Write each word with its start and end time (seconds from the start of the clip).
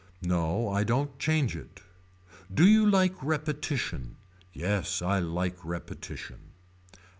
No 0.23 0.67
I 0.69 0.83
don't 0.83 1.19
change 1.19 1.55
it. 1.55 1.83
Do 2.51 2.67
you 2.67 2.89
like 2.89 3.13
repetition. 3.21 4.15
Yes 4.51 5.03
I 5.03 5.19
like 5.19 5.63
repetition. 5.63 6.39